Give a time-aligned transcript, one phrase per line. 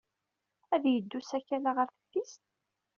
[0.73, 2.43] Ad yeddu usakal-a ɣer teftist?